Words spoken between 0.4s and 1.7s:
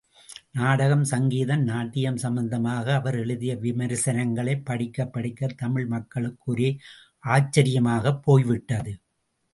நாடகம், சங்கீதம்,